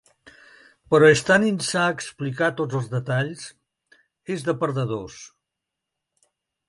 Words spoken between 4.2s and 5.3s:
És de perdedors.